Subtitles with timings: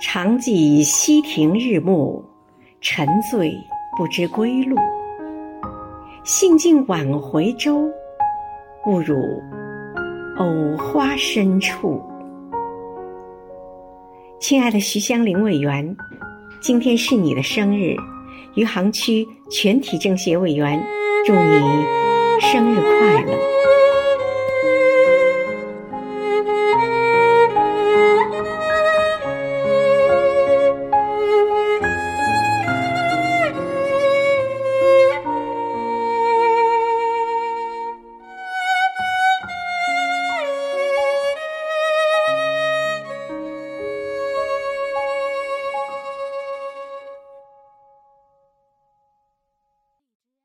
[0.00, 2.24] 常记溪亭日暮
[2.80, 3.52] 沉醉
[3.96, 4.76] 不知归路。
[6.22, 7.90] 兴尽晚回舟
[8.86, 9.16] 误入
[10.36, 12.00] 藕花深处。
[14.38, 15.96] 亲爱的徐香玲委员
[16.60, 17.96] 今天是你的生日
[18.54, 20.80] 余杭区全体政协委员
[21.26, 21.60] 祝你
[22.40, 23.47] 生日快乐。